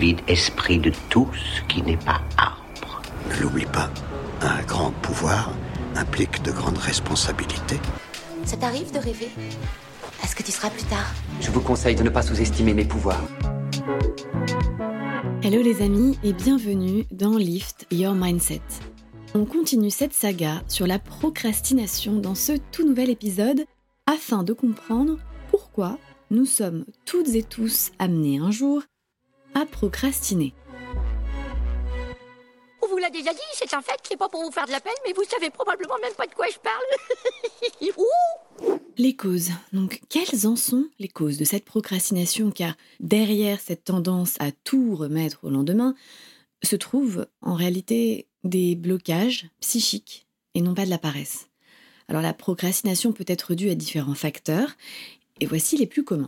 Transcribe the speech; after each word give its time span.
vide 0.00 0.20
esprit 0.28 0.78
de 0.78 0.90
tout 1.10 1.28
ce 1.34 1.60
qui 1.72 1.82
n'est 1.82 1.98
pas 1.98 2.22
arbre. 2.38 3.02
Ne 3.28 3.42
l'oublie 3.42 3.66
pas, 3.66 3.90
un 4.40 4.62
grand 4.62 4.92
pouvoir 5.02 5.52
implique 5.94 6.42
de 6.42 6.50
grandes 6.50 6.78
responsabilités. 6.78 7.78
Ça 8.44 8.56
t'arrive 8.56 8.90
de 8.92 8.98
rêver 8.98 9.28
Est-ce 10.24 10.34
que 10.34 10.42
tu 10.42 10.52
seras 10.52 10.70
plus 10.70 10.84
tard? 10.84 11.12
Je 11.42 11.50
vous 11.50 11.60
conseille 11.60 11.96
de 11.96 12.02
ne 12.02 12.08
pas 12.08 12.22
sous-estimer 12.22 12.72
mes 12.72 12.86
pouvoirs. 12.86 13.22
Hello 15.42 15.62
les 15.62 15.82
amis 15.82 16.18
et 16.24 16.32
bienvenue 16.32 17.04
dans 17.12 17.36
Lift 17.36 17.86
Your 17.90 18.14
Mindset. 18.14 18.62
On 19.34 19.44
continue 19.44 19.90
cette 19.90 20.14
saga 20.14 20.62
sur 20.66 20.86
la 20.86 20.98
procrastination 20.98 22.16
dans 22.16 22.34
ce 22.34 22.52
tout 22.72 22.86
nouvel 22.86 23.10
épisode 23.10 23.66
afin 24.06 24.44
de 24.44 24.54
comprendre 24.54 25.18
pourquoi 25.50 25.98
nous 26.30 26.46
sommes 26.46 26.86
toutes 27.04 27.34
et 27.34 27.42
tous 27.42 27.90
amenés 27.98 28.38
un 28.38 28.50
jour 28.50 28.82
à 29.54 29.66
procrastiner. 29.66 30.54
On 32.82 32.88
vous 32.88 32.98
l'a 32.98 33.10
déjà 33.10 33.32
dit, 33.32 33.40
c'est 33.54 33.72
un 33.74 33.82
fait, 33.82 33.98
c'est 34.02 34.16
pas 34.16 34.28
pour 34.28 34.42
vous 34.42 34.50
faire 34.50 34.66
de 34.66 34.72
la 34.72 34.80
peine, 34.80 34.92
mais 35.06 35.12
vous 35.12 35.24
savez 35.24 35.50
probablement 35.50 35.98
même 36.02 36.14
pas 36.14 36.26
de 36.26 36.34
quoi 36.34 36.46
je 36.50 36.58
parle. 36.58 37.92
Ouh 37.98 38.78
Les 38.96 39.14
causes. 39.14 39.50
Donc, 39.72 40.00
quelles 40.08 40.46
en 40.46 40.56
sont 40.56 40.86
les 40.98 41.08
causes 41.08 41.36
de 41.36 41.44
cette 41.44 41.64
procrastination? 41.64 42.50
Car 42.50 42.74
derrière 42.98 43.60
cette 43.60 43.84
tendance 43.84 44.36
à 44.40 44.50
tout 44.52 44.96
remettre 44.96 45.44
au 45.44 45.50
lendemain 45.50 45.94
se 46.62 46.76
trouvent 46.76 47.26
en 47.42 47.54
réalité 47.54 48.26
des 48.44 48.74
blocages 48.74 49.48
psychiques 49.60 50.26
et 50.54 50.62
non 50.62 50.74
pas 50.74 50.84
de 50.84 50.90
la 50.90 50.98
paresse. 50.98 51.48
Alors, 52.08 52.22
la 52.22 52.34
procrastination 52.34 53.12
peut 53.12 53.24
être 53.28 53.54
due 53.54 53.70
à 53.70 53.74
différents 53.74 54.14
facteurs 54.14 54.70
et 55.38 55.46
voici 55.46 55.76
les 55.76 55.86
plus 55.86 56.02
communs. 56.02 56.26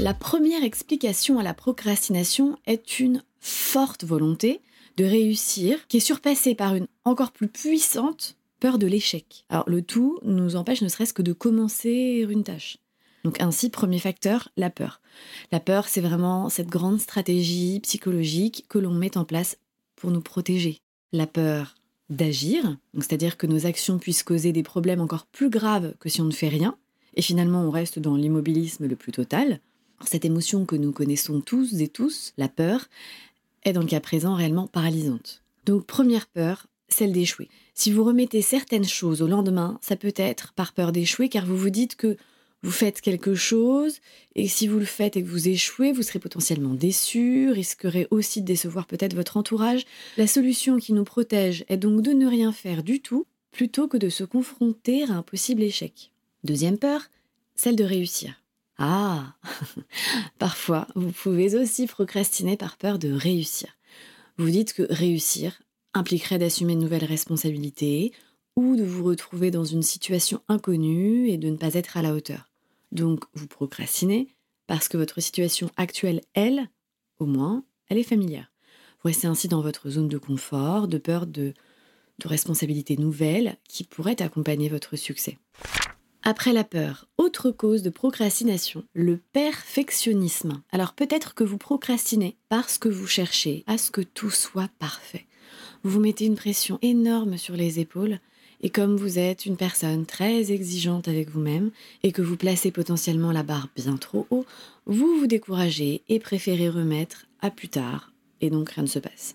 La 0.00 0.12
première 0.12 0.64
explication 0.64 1.38
à 1.38 1.42
la 1.42 1.54
procrastination 1.54 2.58
est 2.66 2.98
une 2.98 3.22
forte 3.40 4.04
volonté 4.04 4.60
de 4.96 5.04
réussir 5.04 5.86
qui 5.86 5.98
est 5.98 6.00
surpassée 6.00 6.54
par 6.54 6.74
une 6.74 6.88
encore 7.04 7.30
plus 7.30 7.48
puissante 7.48 8.36
peur 8.60 8.78
de 8.78 8.86
l'échec. 8.86 9.44
Alors 9.48 9.68
le 9.68 9.82
tout 9.82 10.18
nous 10.22 10.56
empêche 10.56 10.82
ne 10.82 10.88
serait-ce 10.88 11.14
que 11.14 11.22
de 11.22 11.32
commencer 11.32 12.26
une 12.28 12.42
tâche. 12.42 12.78
Donc 13.24 13.40
ainsi, 13.40 13.70
premier 13.70 13.98
facteur, 13.98 14.50
la 14.56 14.68
peur. 14.68 15.00
La 15.52 15.60
peur, 15.60 15.88
c'est 15.88 16.00
vraiment 16.00 16.48
cette 16.48 16.68
grande 16.68 17.00
stratégie 17.00 17.80
psychologique 17.80 18.66
que 18.68 18.78
l'on 18.78 18.92
met 18.92 19.16
en 19.16 19.24
place 19.24 19.58
pour 19.96 20.10
nous 20.10 20.20
protéger. 20.20 20.78
La 21.12 21.26
peur 21.26 21.76
d'agir, 22.10 22.76
c'est-à-dire 22.94 23.38
que 23.38 23.46
nos 23.46 23.64
actions 23.64 23.98
puissent 23.98 24.24
causer 24.24 24.52
des 24.52 24.62
problèmes 24.62 25.00
encore 25.00 25.26
plus 25.26 25.48
graves 25.48 25.94
que 26.00 26.08
si 26.08 26.20
on 26.20 26.26
ne 26.26 26.32
fait 26.32 26.48
rien, 26.48 26.76
et 27.14 27.22
finalement 27.22 27.62
on 27.62 27.70
reste 27.70 27.98
dans 27.98 28.16
l'immobilisme 28.16 28.86
le 28.86 28.96
plus 28.96 29.12
total. 29.12 29.60
Cette 30.06 30.24
émotion 30.24 30.64
que 30.64 30.76
nous 30.76 30.92
connaissons 30.92 31.40
tous 31.40 31.80
et 31.80 31.88
tous, 31.88 32.32
la 32.36 32.48
peur, 32.48 32.88
est 33.64 33.72
dans 33.72 33.80
le 33.80 33.86
cas 33.86 34.00
présent 34.00 34.34
réellement 34.34 34.66
paralysante. 34.66 35.42
Donc 35.66 35.86
première 35.86 36.26
peur, 36.26 36.66
celle 36.88 37.12
d'échouer. 37.12 37.48
Si 37.74 37.90
vous 37.90 38.04
remettez 38.04 38.42
certaines 38.42 38.84
choses 38.84 39.22
au 39.22 39.26
lendemain, 39.26 39.78
ça 39.82 39.96
peut 39.96 40.12
être 40.16 40.52
par 40.52 40.72
peur 40.72 40.92
d'échouer 40.92 41.28
car 41.28 41.46
vous 41.46 41.56
vous 41.56 41.70
dites 41.70 41.96
que 41.96 42.16
vous 42.62 42.70
faites 42.70 43.00
quelque 43.00 43.34
chose 43.34 43.98
et 44.34 44.48
si 44.48 44.68
vous 44.68 44.78
le 44.78 44.84
faites 44.84 45.16
et 45.16 45.22
que 45.22 45.28
vous 45.28 45.48
échouez, 45.48 45.92
vous 45.92 46.02
serez 46.02 46.18
potentiellement 46.18 46.74
déçu, 46.74 47.50
risquerez 47.50 48.06
aussi 48.10 48.40
de 48.40 48.46
décevoir 48.46 48.86
peut-être 48.86 49.14
votre 49.14 49.36
entourage. 49.36 49.84
La 50.16 50.26
solution 50.26 50.78
qui 50.78 50.92
nous 50.92 51.04
protège 51.04 51.64
est 51.68 51.76
donc 51.76 52.00
de 52.00 52.12
ne 52.12 52.26
rien 52.26 52.52
faire 52.52 52.82
du 52.82 53.00
tout 53.00 53.26
plutôt 53.50 53.86
que 53.86 53.98
de 53.98 54.08
se 54.08 54.24
confronter 54.24 55.04
à 55.04 55.12
un 55.12 55.22
possible 55.22 55.62
échec. 55.62 56.10
Deuxième 56.42 56.78
peur, 56.78 57.10
celle 57.54 57.76
de 57.76 57.84
réussir. 57.84 58.43
Ah 58.78 59.34
Parfois, 60.38 60.88
vous 60.94 61.12
pouvez 61.12 61.54
aussi 61.56 61.86
procrastiner 61.86 62.56
par 62.56 62.76
peur 62.76 62.98
de 62.98 63.12
réussir. 63.12 63.68
Vous 64.36 64.50
dites 64.50 64.72
que 64.72 64.86
réussir 64.90 65.62
impliquerait 65.94 66.38
d'assumer 66.38 66.72
une 66.72 66.80
nouvelle 66.80 67.04
responsabilité 67.04 68.12
ou 68.56 68.76
de 68.76 68.84
vous 68.84 69.04
retrouver 69.04 69.50
dans 69.50 69.64
une 69.64 69.82
situation 69.82 70.40
inconnue 70.48 71.28
et 71.28 71.38
de 71.38 71.48
ne 71.48 71.56
pas 71.56 71.74
être 71.74 71.96
à 71.96 72.02
la 72.02 72.14
hauteur. 72.14 72.50
Donc, 72.92 73.24
vous 73.34 73.46
procrastinez 73.46 74.34
parce 74.66 74.88
que 74.88 74.96
votre 74.96 75.20
situation 75.20 75.70
actuelle, 75.76 76.20
elle, 76.34 76.68
au 77.18 77.26
moins, 77.26 77.64
elle 77.88 77.98
est 77.98 78.02
familière. 78.02 78.52
Vous 79.02 79.08
restez 79.08 79.26
ainsi 79.26 79.48
dans 79.48 79.60
votre 79.60 79.90
zone 79.90 80.08
de 80.08 80.18
confort, 80.18 80.88
de 80.88 80.98
peur 80.98 81.26
de, 81.26 81.52
de 82.18 82.28
responsabilités 82.28 82.96
nouvelles 82.96 83.56
qui 83.68 83.84
pourraient 83.84 84.22
accompagner 84.22 84.68
votre 84.68 84.96
succès. 84.96 85.38
Après 86.26 86.54
la 86.54 86.64
peur, 86.64 87.06
autre 87.18 87.50
cause 87.50 87.82
de 87.82 87.90
procrastination, 87.90 88.82
le 88.94 89.18
perfectionnisme. 89.34 90.62
Alors 90.72 90.94
peut-être 90.94 91.34
que 91.34 91.44
vous 91.44 91.58
procrastinez 91.58 92.34
parce 92.48 92.78
que 92.78 92.88
vous 92.88 93.06
cherchez 93.06 93.62
à 93.66 93.76
ce 93.76 93.90
que 93.90 94.00
tout 94.00 94.30
soit 94.30 94.70
parfait. 94.78 95.26
Vous 95.82 96.00
mettez 96.00 96.24
une 96.24 96.34
pression 96.34 96.78
énorme 96.80 97.36
sur 97.36 97.56
les 97.56 97.78
épaules 97.78 98.20
et 98.62 98.70
comme 98.70 98.96
vous 98.96 99.18
êtes 99.18 99.44
une 99.44 99.58
personne 99.58 100.06
très 100.06 100.50
exigeante 100.50 101.08
avec 101.08 101.28
vous-même 101.28 101.70
et 102.02 102.10
que 102.10 102.22
vous 102.22 102.38
placez 102.38 102.70
potentiellement 102.70 103.30
la 103.30 103.42
barre 103.42 103.68
bien 103.76 103.98
trop 103.98 104.26
haut, 104.30 104.46
vous 104.86 105.18
vous 105.18 105.26
découragez 105.26 106.04
et 106.08 106.20
préférez 106.20 106.70
remettre 106.70 107.26
à 107.42 107.50
plus 107.50 107.68
tard 107.68 108.14
et 108.40 108.48
donc 108.48 108.70
rien 108.70 108.84
ne 108.84 108.88
se 108.88 108.98
passe. 108.98 109.34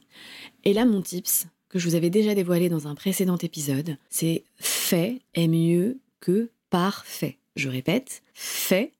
Et 0.63 0.73
là 0.73 0.85
mon 0.85 1.03
tips 1.03 1.45
que 1.69 1.77
je 1.77 1.87
vous 1.87 1.93
avais 1.93 2.09
déjà 2.09 2.33
dévoilé 2.33 2.67
dans 2.67 2.87
un 2.87 2.95
précédent 2.95 3.37
épisode, 3.37 3.97
c'est 4.09 4.43
fait 4.57 5.21
est 5.35 5.47
mieux 5.47 5.99
que 6.19 6.49
parfait. 6.69 7.39
Je 7.55 7.69
répète, 7.69 8.21
fait 8.33 8.93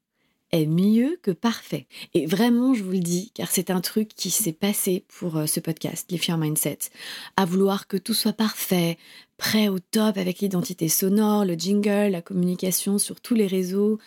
est 0.52 0.66
mieux 0.66 1.20
que 1.22 1.32
parfait. 1.32 1.88
Et 2.14 2.26
vraiment, 2.26 2.74
je 2.74 2.84
vous 2.84 2.92
le 2.92 3.00
dis, 3.00 3.32
car 3.34 3.52
c'est 3.52 3.70
un 3.70 3.82
truc 3.82 4.10
qui 4.10 4.32
s'est 4.32 4.54
passé 4.54 5.06
pour 5.08 5.38
euh, 5.38 5.46
ce 5.46 5.60
podcast, 5.60 6.10
Lift 6.12 6.28
Your 6.28 6.38
Mindset, 6.38 6.80
à 7.38 7.46
vouloir 7.46 7.88
que 7.88 7.98
tout 7.98 8.14
soit 8.14 8.34
parfait, 8.34 8.98
prêt 9.38 9.68
au 9.68 9.80
top 9.80 10.18
avec 10.18 10.40
l'identité 10.40 10.90
sonore, 10.90 11.46
le 11.46 11.54
jingle, 11.54 12.12
la 12.12 12.22
communication 12.22 12.98
sur 12.98 13.22
tous 13.22 13.36
les 13.36 13.48
réseaux, 13.48 14.00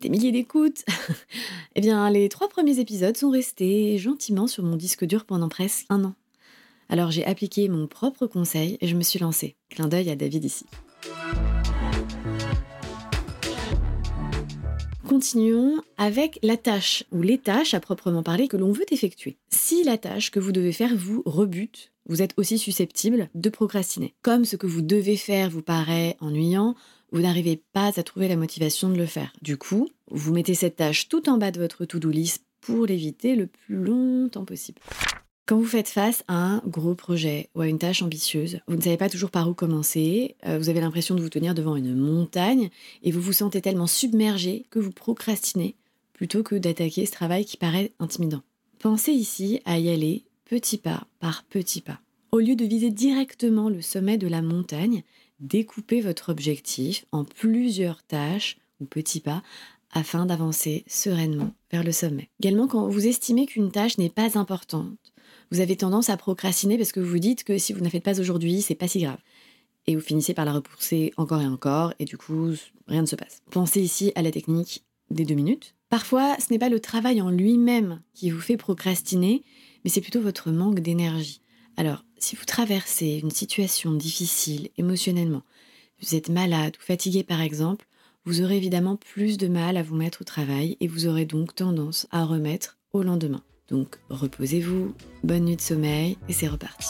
des 0.00 0.08
milliers 0.08 0.32
d'écoutes. 0.32 0.84
eh 1.74 1.80
bien, 1.80 2.08
les 2.10 2.28
trois 2.28 2.48
premiers 2.48 2.78
épisodes 2.78 3.16
sont 3.16 3.30
restés 3.30 3.98
gentiment 3.98 4.46
sur 4.46 4.64
mon 4.64 4.76
disque 4.76 5.04
dur 5.04 5.24
pendant 5.24 5.48
presque 5.48 5.86
un 5.90 6.04
an. 6.04 6.14
Alors 6.88 7.10
j'ai 7.10 7.24
appliqué 7.24 7.68
mon 7.68 7.86
propre 7.86 8.26
conseil 8.26 8.76
et 8.80 8.86
je 8.86 8.96
me 8.96 9.02
suis 9.02 9.18
lancée. 9.18 9.56
Clin 9.70 9.88
d'œil 9.88 10.10
à 10.10 10.16
David 10.16 10.44
ici. 10.44 10.66
Continuons 15.12 15.82
avec 15.98 16.38
la 16.42 16.56
tâche 16.56 17.04
ou 17.12 17.20
les 17.20 17.36
tâches 17.36 17.74
à 17.74 17.80
proprement 17.80 18.22
parler 18.22 18.48
que 18.48 18.56
l'on 18.56 18.72
veut 18.72 18.90
effectuer. 18.90 19.36
Si 19.50 19.84
la 19.84 19.98
tâche 19.98 20.30
que 20.30 20.40
vous 20.40 20.52
devez 20.52 20.72
faire 20.72 20.96
vous 20.96 21.22
rebute, 21.26 21.92
vous 22.06 22.22
êtes 22.22 22.32
aussi 22.38 22.56
susceptible 22.56 23.28
de 23.34 23.50
procrastiner. 23.50 24.14
Comme 24.22 24.46
ce 24.46 24.56
que 24.56 24.66
vous 24.66 24.80
devez 24.80 25.18
faire 25.18 25.50
vous 25.50 25.60
paraît 25.60 26.16
ennuyant, 26.20 26.76
vous 27.10 27.20
n'arrivez 27.20 27.62
pas 27.74 27.90
à 27.94 28.02
trouver 28.02 28.26
la 28.26 28.36
motivation 28.36 28.88
de 28.88 28.96
le 28.96 29.04
faire. 29.04 29.34
Du 29.42 29.58
coup, 29.58 29.86
vous 30.10 30.32
mettez 30.32 30.54
cette 30.54 30.76
tâche 30.76 31.10
tout 31.10 31.28
en 31.28 31.36
bas 31.36 31.50
de 31.50 31.60
votre 31.60 31.84
to-do 31.84 32.08
list 32.08 32.46
pour 32.62 32.86
l'éviter 32.86 33.36
le 33.36 33.48
plus 33.48 33.76
longtemps 33.76 34.46
possible. 34.46 34.80
Quand 35.52 35.58
vous 35.58 35.66
faites 35.66 35.90
face 35.90 36.24
à 36.28 36.34
un 36.34 36.62
gros 36.66 36.94
projet 36.94 37.50
ou 37.54 37.60
à 37.60 37.68
une 37.68 37.78
tâche 37.78 38.00
ambitieuse, 38.00 38.60
vous 38.68 38.76
ne 38.76 38.80
savez 38.80 38.96
pas 38.96 39.10
toujours 39.10 39.30
par 39.30 39.50
où 39.50 39.52
commencer, 39.52 40.34
euh, 40.46 40.56
vous 40.56 40.70
avez 40.70 40.80
l'impression 40.80 41.14
de 41.14 41.20
vous 41.20 41.28
tenir 41.28 41.54
devant 41.54 41.76
une 41.76 41.94
montagne 41.94 42.70
et 43.02 43.10
vous 43.10 43.20
vous 43.20 43.34
sentez 43.34 43.60
tellement 43.60 43.86
submergé 43.86 44.64
que 44.70 44.78
vous 44.78 44.92
procrastinez 44.92 45.74
plutôt 46.14 46.42
que 46.42 46.54
d'attaquer 46.54 47.04
ce 47.04 47.12
travail 47.12 47.44
qui 47.44 47.58
paraît 47.58 47.92
intimidant. 47.98 48.40
Pensez 48.78 49.12
ici 49.12 49.60
à 49.66 49.78
y 49.78 49.90
aller 49.90 50.24
petit 50.46 50.78
pas 50.78 51.06
par 51.20 51.44
petit 51.44 51.82
pas. 51.82 52.00
Au 52.30 52.38
lieu 52.38 52.56
de 52.56 52.64
viser 52.64 52.90
directement 52.90 53.68
le 53.68 53.82
sommet 53.82 54.16
de 54.16 54.28
la 54.28 54.40
montagne, 54.40 55.02
découpez 55.38 56.00
votre 56.00 56.30
objectif 56.30 57.04
en 57.12 57.24
plusieurs 57.24 58.02
tâches 58.04 58.56
ou 58.80 58.86
petits 58.86 59.20
pas 59.20 59.42
afin 59.92 60.24
d'avancer 60.24 60.82
sereinement 60.86 61.52
vers 61.70 61.84
le 61.84 61.92
sommet. 61.92 62.30
Également, 62.40 62.68
quand 62.68 62.88
vous 62.88 63.06
estimez 63.06 63.44
qu'une 63.44 63.70
tâche 63.70 63.98
n'est 63.98 64.08
pas 64.08 64.38
importante, 64.38 65.11
vous 65.52 65.60
avez 65.60 65.76
tendance 65.76 66.08
à 66.08 66.16
procrastiner 66.16 66.78
parce 66.78 66.92
que 66.92 67.00
vous 67.00 67.10
vous 67.10 67.18
dites 67.18 67.44
que 67.44 67.58
si 67.58 67.74
vous 67.74 67.80
ne 67.80 67.84
la 67.84 67.90
faites 67.90 68.02
pas 68.02 68.18
aujourd'hui, 68.18 68.62
c'est 68.62 68.74
pas 68.74 68.88
si 68.88 69.00
grave. 69.00 69.18
Et 69.86 69.94
vous 69.94 70.00
finissez 70.00 70.32
par 70.32 70.46
la 70.46 70.54
repousser 70.54 71.12
encore 71.18 71.42
et 71.42 71.46
encore, 71.46 71.92
et 71.98 72.06
du 72.06 72.16
coup, 72.16 72.52
rien 72.88 73.02
ne 73.02 73.06
se 73.06 73.16
passe. 73.16 73.42
Pensez 73.50 73.82
ici 73.82 74.12
à 74.14 74.22
la 74.22 74.30
technique 74.30 74.82
des 75.10 75.26
deux 75.26 75.34
minutes. 75.34 75.74
Parfois, 75.90 76.36
ce 76.38 76.50
n'est 76.50 76.58
pas 76.58 76.70
le 76.70 76.80
travail 76.80 77.20
en 77.20 77.28
lui-même 77.28 78.00
qui 78.14 78.30
vous 78.30 78.40
fait 78.40 78.56
procrastiner, 78.56 79.42
mais 79.84 79.90
c'est 79.90 80.00
plutôt 80.00 80.22
votre 80.22 80.50
manque 80.50 80.80
d'énergie. 80.80 81.42
Alors, 81.76 82.02
si 82.16 82.34
vous 82.34 82.46
traversez 82.46 83.20
une 83.22 83.30
situation 83.30 83.92
difficile 83.92 84.70
émotionnellement, 84.78 85.42
vous 86.00 86.14
êtes 86.14 86.30
malade 86.30 86.76
ou 86.80 86.82
fatigué 86.82 87.24
par 87.24 87.42
exemple, 87.42 87.86
vous 88.24 88.40
aurez 88.40 88.56
évidemment 88.56 88.96
plus 88.96 89.36
de 89.36 89.48
mal 89.48 89.76
à 89.76 89.82
vous 89.82 89.96
mettre 89.96 90.22
au 90.22 90.24
travail 90.24 90.78
et 90.80 90.86
vous 90.86 91.06
aurez 91.06 91.26
donc 91.26 91.54
tendance 91.54 92.06
à 92.10 92.24
remettre 92.24 92.78
au 92.94 93.02
lendemain. 93.02 93.42
Donc 93.72 93.98
reposez-vous, 94.10 94.94
bonne 95.24 95.46
nuit 95.46 95.56
de 95.56 95.62
sommeil 95.62 96.18
et 96.28 96.34
c'est 96.34 96.46
reparti. 96.46 96.88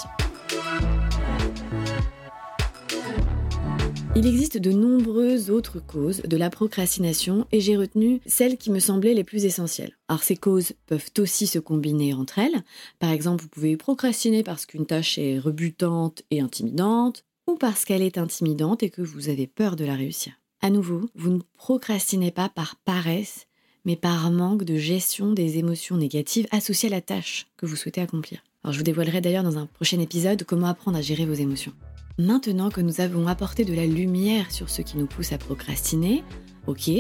Il 4.17 4.27
existe 4.27 4.59
de 4.59 4.73
nombreuses 4.73 5.49
autres 5.49 5.79
causes 5.79 6.23
de 6.23 6.37
la 6.37 6.51
procrastination 6.51 7.47
et 7.53 7.61
j'ai 7.61 7.77
retenu 7.77 8.21
celles 8.27 8.59
qui 8.59 8.71
me 8.73 8.81
semblaient 8.81 9.15
les 9.15 9.23
plus 9.23 9.45
essentielles. 9.45 9.97
Alors 10.09 10.25
ces 10.25 10.37
causes 10.37 10.73
peuvent 10.87 11.09
aussi 11.19 11.47
se 11.47 11.61
combiner 11.61 12.15
entre 12.15 12.41
elles. 12.41 12.65
Par 12.99 13.11
exemple, 13.11 13.45
vous 13.45 13.49
pouvez 13.49 13.77
procrastiner 13.77 14.43
parce 14.43 14.67
qu'une 14.67 14.85
tâche 14.85 15.19
est 15.19 15.39
rebutante 15.39 16.25
et 16.33 16.41
intimidante, 16.41 17.25
ou 17.47 17.55
parce 17.55 17.85
qu'elle 17.85 18.03
est 18.03 18.19
intimidante 18.19 18.83
et 18.83 18.91
que 18.91 19.03
vous 19.03 19.29
avez 19.29 19.47
peur 19.47 19.77
de 19.77 19.85
la 19.85 19.95
réussir. 19.95 20.33
À 20.61 20.71
nouveau, 20.71 21.09
vous 21.15 21.31
ne 21.31 21.41
procrastinez 21.57 22.33
pas 22.33 22.49
par 22.49 22.77
paresse, 22.85 23.47
mais 23.85 23.97
par 23.97 24.31
manque 24.31 24.65
de 24.65 24.77
gestion 24.77 25.33
des 25.33 25.59
émotions 25.59 25.97
négatives 25.97 26.47
associées 26.51 26.89
à 26.89 26.93
la 26.93 27.01
tâche 27.01 27.47
que 27.57 27.67
vous 27.67 27.77
souhaitez 27.77 28.01
accomplir. 28.01 28.43
Alors 28.65 28.73
je 28.73 28.79
vous 28.79 28.85
dévoilerai 28.85 29.21
d'ailleurs 29.21 29.43
dans 29.43 29.59
un 29.59 29.67
prochain 29.67 29.99
épisode 29.99 30.45
comment 30.45 30.69
apprendre 30.69 30.99
à 30.99 31.03
gérer 31.03 31.27
vos 31.27 31.35
émotions. 31.35 31.73
Maintenant 32.19 32.71
que 32.71 32.81
nous 32.81 33.01
avons 33.01 33.27
apporté 33.27 33.65
de 33.65 33.75
la 33.75 33.87
lumière 33.87 34.53
sur 34.53 34.71
ce 34.71 34.83
qui 34.83 34.99
nous 34.99 35.07
pousse 35.07 35.33
à 35.33 35.39
procrastiner, 35.39 36.23
ok, 36.67 36.91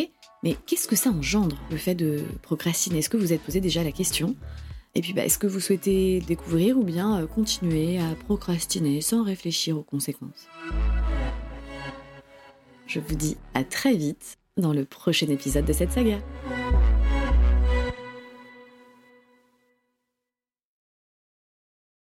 mais 0.42 0.56
qu'est-ce 0.66 0.88
que 0.88 0.96
ça 0.96 1.10
engendre, 1.10 1.56
le 1.70 1.76
fait 1.76 1.94
de 1.94 2.22
procrastiner? 2.42 2.98
Est-ce 2.98 3.10
que 3.10 3.16
vous 3.16 3.32
êtes 3.32 3.42
posé 3.42 3.60
déjà 3.60 3.84
la 3.84 3.92
question? 3.92 4.34
Et 4.94 5.00
puis, 5.00 5.14
bah, 5.14 5.24
est-ce 5.24 5.38
que 5.38 5.46
vous 5.46 5.60
souhaitez 5.60 6.20
découvrir 6.20 6.76
ou 6.76 6.82
bien 6.82 7.20
euh, 7.20 7.26
continuer 7.26 7.98
à 7.98 8.14
procrastiner 8.26 9.00
sans 9.00 9.22
réfléchir 9.22 9.78
aux 9.78 9.82
conséquences? 9.82 10.48
Je 12.86 13.00
vous 13.00 13.14
dis 13.14 13.36
à 13.54 13.64
très 13.64 13.94
vite 13.94 14.36
dans 14.58 14.74
le 14.74 14.84
prochain 14.84 15.28
épisode 15.28 15.64
de 15.64 15.72
cette 15.72 15.92
saga. 15.92 16.18